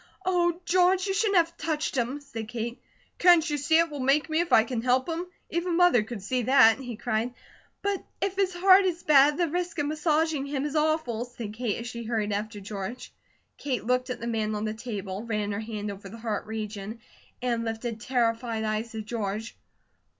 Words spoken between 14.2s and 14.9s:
man on the